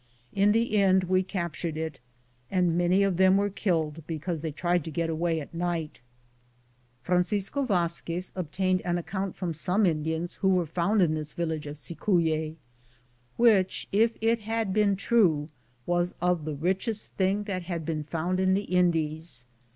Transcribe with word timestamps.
In 0.33 0.51
the 0.51 0.77
end 0.77 1.03
we 1.03 1.21
captured 1.21 1.77
it, 1.77 1.99
and 2.49 2.75
many 2.75 3.03
of 3.03 3.17
them 3.17 3.37
were 3.37 3.51
killed 3.51 4.01
because 4.07 4.41
they 4.41 4.51
tried 4.51 4.83
to 4.85 4.89
get 4.89 5.11
away 5.11 5.39
at 5.39 5.53
night. 5.53 6.01
Francisco 7.03 7.61
Vazquez 7.65 8.31
obtained 8.35 8.81
an 8.81 8.97
account 8.97 9.35
from 9.35 9.53
some 9.53 9.85
Indians 9.85 10.33
who 10.41 10.49
were 10.49 10.65
found 10.65 11.03
in 11.03 11.13
this 11.13 11.33
village 11.33 11.67
of 11.67 11.77
Cicuique, 11.77 12.55
which, 13.37 13.87
if 13.91 14.17
it 14.21 14.39
had 14.39 14.73
been 14.73 14.95
true, 14.95 15.49
was 15.85 16.15
of 16.19 16.45
the 16.45 16.55
richest 16.55 17.11
thing 17.13 17.43
that 17.43 17.61
has 17.65 17.83
been 17.83 18.03
found 18.03 18.39
in 18.39 18.55
the 18.55 18.63
Indies. 18.63 19.45